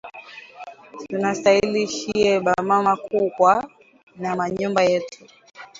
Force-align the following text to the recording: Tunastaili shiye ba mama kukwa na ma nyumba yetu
Tunastaili 1.09 1.87
shiye 1.95 2.39
ba 2.39 2.53
mama 2.69 2.93
kukwa 2.97 3.53
na 4.21 4.35
ma 4.37 4.45
nyumba 4.53 4.81
yetu 4.89 5.19